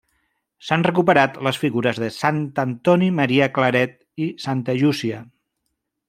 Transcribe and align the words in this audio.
S'han 0.67 0.83
recuperat 0.85 1.35
les 1.47 1.59
figures 1.65 1.99
de 2.03 2.09
sant 2.15 2.39
Antoni 2.63 3.09
Maria 3.19 3.49
Claret 3.57 3.97
i 4.25 4.31
santa 4.47 4.77
Llúcia. 4.81 5.21